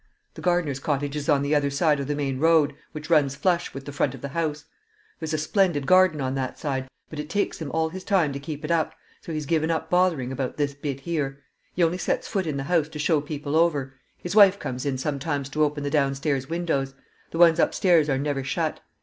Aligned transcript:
The 0.33 0.41
gardener's 0.41 0.79
cottage 0.79 1.15
is 1.15 1.29
on 1.29 1.43
the 1.43 1.53
other 1.53 1.69
side 1.69 1.99
of 1.99 2.07
the 2.07 2.15
main 2.15 2.39
road, 2.39 2.73
which 2.91 3.11
runs 3.11 3.35
flush 3.35 3.71
with 3.71 3.85
the 3.85 3.91
front 3.91 4.15
of 4.15 4.21
the 4.21 4.29
house; 4.29 4.65
there's 5.19 5.31
a 5.31 5.37
splendid 5.37 5.85
garden 5.85 6.19
on 6.19 6.33
that 6.33 6.57
side, 6.57 6.87
but 7.11 7.19
it 7.19 7.29
takes 7.29 7.59
him 7.59 7.69
all 7.71 7.89
his 7.89 8.03
time 8.03 8.33
to 8.33 8.39
keep 8.39 8.65
it 8.65 8.71
up, 8.71 8.95
so 9.21 9.31
he's 9.31 9.45
given 9.45 9.69
up 9.69 9.91
bothering 9.91 10.31
about 10.31 10.57
this 10.57 10.73
bit 10.73 11.01
here. 11.01 11.43
He 11.75 11.83
only 11.83 11.99
sets 11.99 12.27
foot 12.27 12.47
in 12.47 12.57
the 12.57 12.63
house 12.63 12.89
to 12.89 12.97
show 12.97 13.21
people 13.21 13.55
over; 13.55 13.93
his 14.17 14.35
wife 14.35 14.57
comes 14.57 14.87
in 14.87 14.97
sometimes 14.97 15.49
to 15.49 15.63
open 15.63 15.83
the 15.83 15.91
downstairs 15.91 16.49
windows; 16.49 16.95
the 17.29 17.37
ones 17.37 17.59
upstairs 17.59 18.09
are 18.09 18.17
never 18.17 18.43
shut. 18.43 18.79